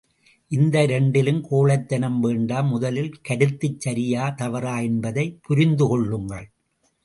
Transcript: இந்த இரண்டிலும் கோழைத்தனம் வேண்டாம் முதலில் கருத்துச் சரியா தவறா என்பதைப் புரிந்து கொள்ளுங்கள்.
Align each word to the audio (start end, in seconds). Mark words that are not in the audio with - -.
இந்த 0.51 0.83
இரண்டிலும் 0.83 1.47
கோழைத்தனம் 1.49 2.19
வேண்டாம் 2.19 2.67
முதலில் 2.67 3.13
கருத்துச் 3.29 3.79
சரியா 3.79 4.29
தவறா 4.29 4.79
என்பதைப் 4.79 5.39
புரிந்து 5.41 5.87
கொள்ளுங்கள். 5.87 6.47